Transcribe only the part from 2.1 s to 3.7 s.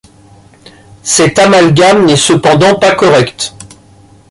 cependant pas correct.